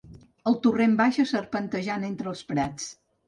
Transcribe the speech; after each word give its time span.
El 0.51 0.55
torrent 0.63 0.95
baixa 1.01 1.25
serpentejant 1.33 2.07
entre 2.09 2.33
els 2.35 2.43
prats. 2.53 2.89